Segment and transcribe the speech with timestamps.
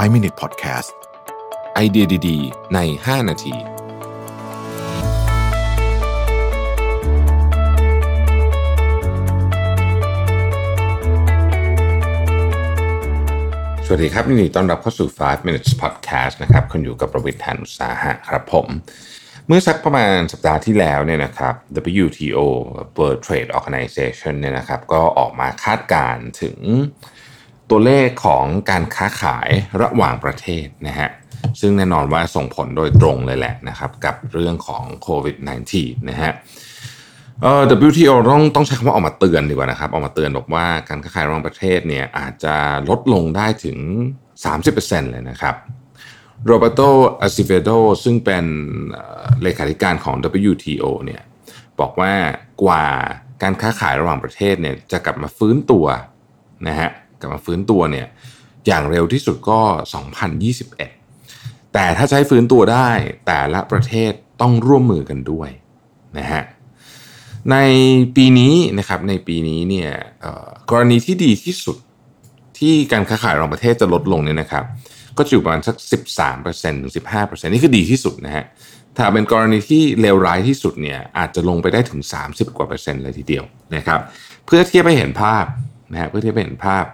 [0.00, 0.90] 5 Minute Podcast
[1.74, 3.54] ไอเดียดีๆ ใน 5 นาที
[13.86, 18.66] สวัสดีครับยินดีต้อนรับเข้าสู่ 5 minutes podcast นะครับคุณอยู่กับประวิทยานุสาหะครับผม
[19.46, 21.54] เมื่อสักประมาณสัปดาห์ที่แล้วเนี่ยนะครับ
[22.04, 22.38] WTO
[22.96, 26.58] World Trade Organization เนี่ยนะครับ ก็ออกมาคาดการณ์ถึง
[27.74, 29.48] ตัวเลขของการค้าขาย
[29.82, 31.10] ระหว่างประเทศนะฮะ
[31.60, 35.36] ซึ่งแน่นอนว่าส่งผลโดยตรงเลยแหละนะครับ กับเรื่องของโควิด
[35.72, 36.32] -19 นะฮะ
[37.42, 42.54] เอ่อ WTO ต้องต้องใช้คำว่าออกมาเตือนดีกว่านะครับ ออกมาเตือนบอกว่าการค้าขายระหว่างประเทศเนี่ยอาจจะ
[42.88, 43.78] ลดลงได้ถึง
[44.44, 45.54] 30%เลยนะครับ
[46.44, 46.80] โรเบโต
[47.20, 47.70] อาซิเวโด
[48.04, 48.44] ซึ่งเป็น
[49.42, 50.16] เลขาธิการของ
[50.50, 51.22] WTO เนี่ย
[51.80, 52.12] บอกว่า
[52.62, 52.84] กว่า
[53.42, 55.86] การค้าขายระหว่างประเทศเนี่ยจะกลับมาฟื้นตัว
[56.68, 56.90] นะฮะ
[57.22, 58.06] กลับมาฟื้นตัวเนี่ย
[58.66, 59.60] อย่างเร็วที่สุดก็
[60.86, 62.90] 2021 แต่ถ้าให้ฟื้นตัวได้
[63.26, 65.50] แต่ละประเทศต้องร่วมมือกันด้วย
[66.18, 66.42] นะฮะ
[67.50, 67.56] ใน
[68.16, 69.90] ปีนี้นะครับในปีนี้เนี่ย
[70.70, 71.76] กรณีที่ดีที่สุด
[72.58, 74.64] ที่การค้าขายระหว่างประเทศจะลดลงเนี่ยนะครับ
[75.16, 75.76] ก็จะอยู่ประมาณสัก
[76.22, 78.44] 13%ถึง 15%นี่คือดีที่สุดนะฮะ
[78.96, 83.44] ถ้าเป็นกรณีที่เลวร้ายที่สุดเนี่ยอาจจะลงไปได้ถึง 30 กว่าเปอร์เซ็นต์เลยทีเดียว
[83.76, 84.00] นะครับ
[84.46, 85.44] เพื่อเทียบให้เห็นภาพ
[85.92, 86.84] นะฮะเพื่อเทียบให้เห็นภาพ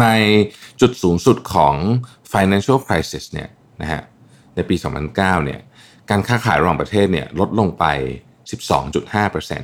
[0.00, 0.06] ใน
[0.80, 1.74] จุดสูงสุดของ
[2.32, 3.48] financial crisis เนี่ย
[3.80, 4.02] นะฮะ
[4.54, 4.76] ในปี
[5.10, 5.60] 2009เนี่ย
[6.10, 7.84] การค้าขายระหว่างประเทศเนี่ยลดลงไป
[8.70, 9.60] 12.5%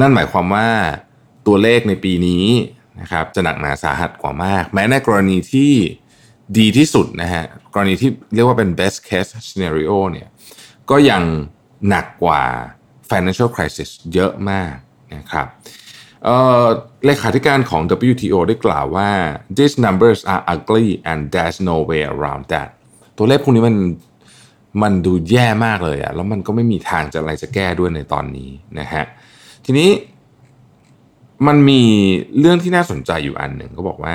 [0.00, 0.68] นั่นหมายความว่า
[1.46, 2.46] ตัวเลขในปีนี้
[3.00, 5.72] นะครับจะหนักหนาสาหัสกว่ามาก แม้ในกรณีที่
[6.58, 10.28] ดีที่สุดนะฮะกรณีที่เรียกว่าเป็น best case scenario เนี่ย
[10.90, 11.22] ก็ยัง
[11.88, 12.42] หนักกว่า
[13.10, 14.74] financial crisis เยอะมาก
[15.16, 15.46] นะครับ
[17.06, 19.10] เลขาธิการของ WTO ได้กล่าวว่า
[19.56, 22.68] these numbers are ugly and there's no way around that
[23.16, 23.76] ตัวเลขพวกนี้มัน
[24.82, 29.04] มันดูแย่มากเลยอะแล้วมันก็ไม่มีทางจะอะไรจะแก้ด้วยในตอนนี้นะฮะ
[29.64, 29.90] ทีนี้
[31.46, 31.82] มันมี
[32.38, 34.14] เรื่องที่น่าสนใจอยู่อันหนึ่งก็บอกว่า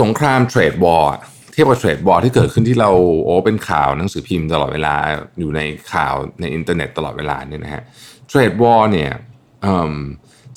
[0.00, 1.10] สงคราม trade war
[1.52, 2.90] เทียบกับ trade war ที่เกิดขึ้นที่เรา
[3.24, 4.94] โอ้เป็นข่าวหนังสือพิมพ์ตลอดเวลา
[5.38, 5.60] อยู่ใน
[5.92, 7.82] ข่าวในอินเทอร์เน็ตตลอดเวลาเนี่ยนะฮะ
[8.28, 9.10] trade war เนี่ย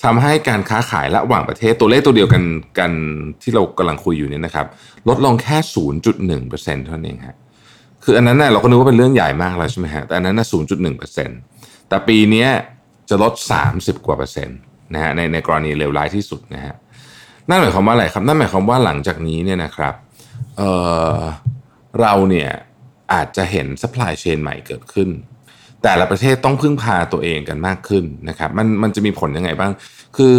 [0.04, 2.44] ทำให้การค้าขายระหว่างประเทศตัวเลขตัวเดียวกัน
[2.80, 2.92] กัน
[3.42, 4.66] ที่เรากำลังคุยอยู่เนี่ยนะครับ
[5.08, 5.58] ลดลงแค่
[6.24, 7.38] 0.1%เท่านั้นเองฮะ
[8.04, 10.48] คืออันนั้นน่ะเราก็นึกว่าเป็นเรื่องใหญ่มากแล้วใช่ไหมฮะแต่อันนั้นน่ะ
[11.18, 12.46] 0.1%แต่ปีนี้
[13.10, 13.34] จะลด
[13.70, 14.58] 30 กว่าเปอร์เซ็นต์
[14.94, 16.76] นะฮะในในกรณีเลวร้ายที่สุดนะฮะ
[17.50, 19.94] นั่นหมายความว่าอะไรครับนั่นหมายความว่าหลังจากนี้เนี่ยนะครับ
[20.58, 22.50] เเราเนี่ย
[23.14, 25.10] อาจจะเห็น supply chain ใหม่เกิดขึ้น
[25.84, 29.72] แต่ละประเทศต้องพึ่งพาตัวเองกันมากขึ้นนะครับมันมันจะมีผลยังไงบ้าง
[30.18, 30.38] คือ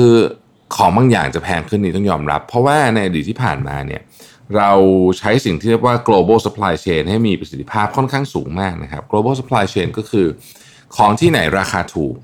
[0.77, 4.01] ของบางอย่างจะแพงขึ้นนี่ต้องยอมรับ เพราะว่าในอดีตที่ผ่านมาเนี่ย
[4.57, 4.73] เรา
[5.19, 10.27] ใช้สิ่งที่เรียกว่า global supply chain ให้มีประสิทธิภาพค่อนข้างสูงมากนะครับ global supply chain ก็คือ
[10.97, 12.15] ของที่ไหนราคาถูก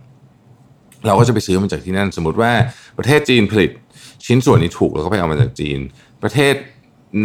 [1.06, 2.52] เราก็จะไปซื้อมาจากที่นั่น สมมติว่า
[2.98, 3.70] ประเทศจีนผลิต
[4.26, 5.78] ชิ้นส่วนนี้ถูกเราก็ไปเอามาจากจีน
[6.22, 6.54] ประเทศ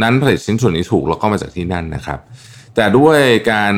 [0.01, 2.19] นั้นผลิตชิ้นส่วนนี้ถูกแล้วก็มาจากที่นั่นนะครับ
[2.81, 3.19] แต่ด้วย
[3.51, 3.75] การ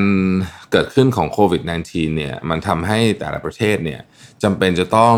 [0.71, 4.01] เกิดขึ้นของโควิด -19 เนี่ยมันทำให้แต่ละประเทศเนี่ย
[4.43, 5.15] จำเป็นจะต้อง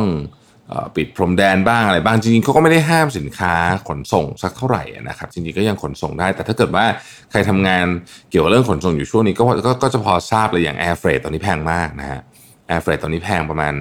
[0.95, 3.55] ปิดพรมแดนบ้างอะไรบ้างจริงๆเขาก็ไม่ได้ห้ามสินค้า
[3.88, 6.85] ขนส่งสักเท่าไหร่นะครับจริงๆก็ยังขนส่งได้ แต่ถ้าเกิดว่า
[7.31, 7.85] ใครทำงาน
[8.29, 12.22] เกี่ยวกับเรื่องขนส่งอยู่ช่วงนี้ก็ก็ก็จะพอทราบเลยอย่างแอร์เฟรตตอนนี้แพงมากนะฮะ
[12.67, 13.73] แอร์เฟรตตอนนี้แพงประมาณ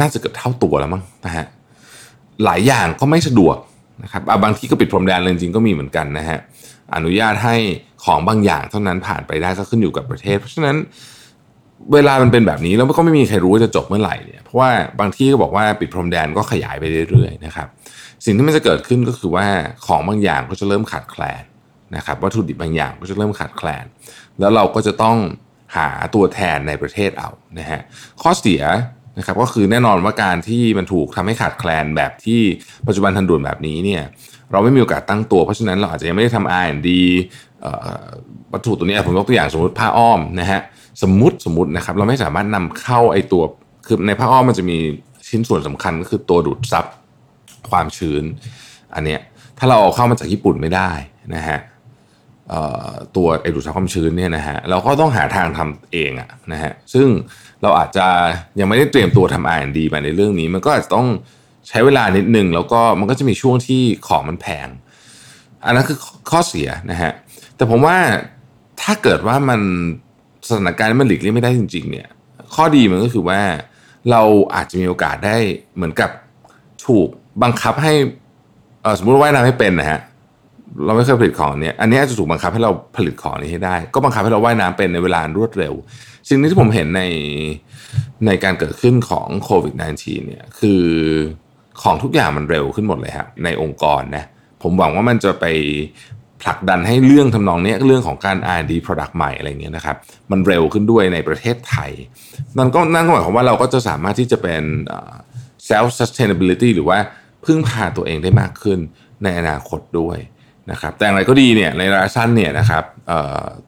[0.00, 1.46] น่าจะเกือบเท่าตัวแล้วมั้งนะฮะ
[2.44, 3.56] หลายอย่างก็ไม่สะดวก
[4.02, 6.38] นะครับบางที่ก็ปิดพรมแดนเลยจริงก็มีเหมือนกันนะฮะ
[6.94, 7.56] อนุญาตให้
[8.04, 10.76] ของบางอย่างเท่านั้นผ่านไปได้ก็ขึ้นอยู่กับประเทศ เพราะฉะนั้น
[11.92, 17.68] เวลามันเป็นแบบนี้แล้วก็ไม่มีใครรู้ว่าจะจบเมื่อไหร่เนี่ยเพราะว่าบางที่ก็บอกว่าปิดพรมแดนก็ขยายไปเรื่อยๆนะครับ
[18.24, 19.46] สิ่งที่มันจะเกิดขึ้นก็คือว่า
[19.86, 21.42] ของบางอย่างก็จะเริ่มขาดแคลน
[21.96, 23.84] นะครับวัตถุดิบบางอย่างก็จะเริ่มขาดแคลน
[24.40, 25.16] แล้วเราก็จะต้อง
[25.76, 27.80] หาตัวแทนในประเทศเอานะฮะ
[28.22, 28.62] ข้อเสีย
[29.18, 32.40] นะครับก็คือแน่นอนว่าการที่มันถูกทำให้ขาดแคลนแบบที่
[32.86, 34.02] ปัจจุบันทันด่วนแบบนี้เนี่ย
[34.52, 36.88] เราไม่มีโอกาสตั้งตัว เพราะฉะนั้นเราอาจจะยังไม่ได้ทำ R&D
[38.52, 40.60] วัตถุตัวนี้ผมยกตัวอย่างสมมติผ้าอ้อมนะฮะ
[41.02, 43.42] สมมติสมมตินะครับเราไม่สามารถนำเข้าไอตัว
[43.86, 44.76] คือในผ้าอ้อมมันจะมี
[45.28, 46.84] ชิ้นส่วนสำคัญก็คือตัวดูดซับ
[47.70, 48.24] ความชื้น
[48.94, 49.20] อันเนี้ย
[49.58, 50.90] ถ้าเราเอาเข้ามาจากญี่ปุ่นไม่ได้
[51.34, 51.58] นะฮะ
[53.16, 57.08] ตัวไอดูดซับความชื้นเนี่ยนะฮะเราก็ต้องหาทางทำเองอะนะฮะซึ่ง
[57.62, 58.06] เราอาจจะ
[58.60, 61.08] ยังไม่ได้เตรียมตัวทำ R&D มาในเรื่องนี้ มันก็อาจจะต้อง
[61.68, 64.68] ใช้เวลานิดนึงแล้วก็มันก็จะมีช่วงที่ของมันแพง
[65.64, 65.98] อันนั้นคือ
[66.30, 67.12] ข้อเสียนะฮะ
[67.56, 67.96] แต่ผมว่า
[68.82, 69.60] ถ้าเกิดว่ามัน
[70.48, 72.08] สถานการณ์มันหลีกเลี่ยงไม่ได้จริง ๆ เนี่ย
[72.54, 73.40] ข้อดีมันก็คือว่า
[74.10, 74.22] เรา
[74.54, 75.36] อาจจะมีโอกาสได้
[75.74, 76.10] เหมือนกับ
[76.86, 77.08] ถูก
[77.42, 77.92] บังคับให้
[78.98, 80.00] สมมติว่าว่ายน้ำไม่เป็นนะฮะ
[80.84, 85.74] เราไม่เคยผลิตของเนี้ยอันนี้อาจจะถูกบังคับให้เราผลิตของนี้ให้ได้ ก็บังคับให้เราว่ายน้ำเป็นในเวลารวดเร็ว
[86.28, 87.02] สิ่งนี้ที่ผมเห็นใน
[88.26, 90.84] ในการเกิดขึ้นของโควิด -19 เนี่ยคือ
[91.82, 94.24] ของทุกอย่างมันเร็วขึ้นหมดเลยครับในองค์กรนะ
[94.62, 95.44] ผมหวังว่ามันจะไป
[96.42, 99.96] ผลักดันให้เรื่องทำนองนี้เรื่องของการ R&D product ใหม่อะไรเงี้ยนะครับ
[100.30, 101.90] มันเร็วขึ้นด้วยในประเทศไทย
[102.56, 104.62] นั่นก็นั่นก็หมายความว่าเราก็จะสามารถที่จะเป็น
[105.68, 106.98] self sustainability หรือว่า
[107.44, 108.78] พึ่งพาตัวเองได้มากขึ้น
[109.22, 110.18] ในอนาคตด้วย
[110.70, 112.84] นะครับแต่อย่างไรก็ดีเนี่ยในระยะสั้นเนี่ยนะครับ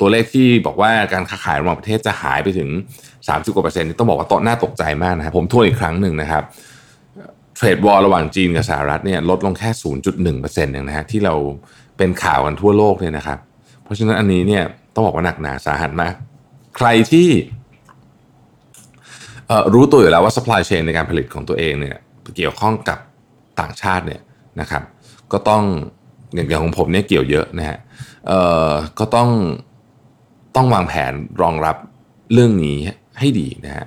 [0.00, 2.68] ตัวเลขที่บอกว่าการค้าขายระหว่างประเทศจะหายไปถึง
[3.12, 6.42] 30กว่าเปอร์เซ็นต์ต้องบอกว่าต้นน่าตกใจมากนะครับผมทวนอีกครั้งหนึ่งนะครับ
[7.56, 11.34] เทรดวอลระหว่างจีนกับสหรัฐเนี่ยลดลงแค่ 0.1%เองนะฮะที่เรา
[11.96, 13.38] เป็นข่าวกันทั่วโลกเนี่ยนะครับ
[13.82, 14.62] เพราะฉะนั้นอันนี้เนี่ย
[14.94, 16.14] ต้องบอกว่าหนักหนาสาหัสมาก
[16.76, 17.28] ใครที่
[19.74, 21.96] รู้ตัวอยู่แล้วว่า supply chain ในการผลิตของตัวเองเนี่ย
[22.36, 22.98] เกี่ยวข้องกับ
[23.60, 24.20] ต่างชาติเนี่ย
[24.60, 24.82] นะครับ
[25.32, 25.64] ก็ต้อง
[26.34, 27.78] อย่างของผมเนี่ยเกี่ยวเยอะนะฮะ
[28.98, 29.30] ก็ต้อง
[30.56, 31.12] ต้องวางแผน
[31.42, 31.76] รองรับ
[32.32, 32.76] เรื่องนี้
[33.18, 33.86] ให้ดีนะฮะ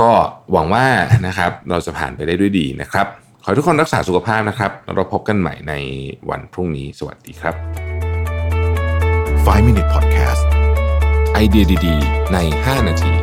[0.00, 0.10] ก็
[0.52, 0.86] หวังว่า
[1.26, 3.06] นะครับเราจะผ่านไปได้ด้วยดีนะครับ
[3.42, 5.74] ขอให้ทุกคนรักษาสุขภาพนะครับ เราพบกันใหม่ใน
[6.30, 7.54] วันพรุ่งนี้สวัสดีครับ
[9.54, 10.42] 5 Minute Podcast
[11.34, 13.14] ไอเดียดีๆ ใน 5 นาที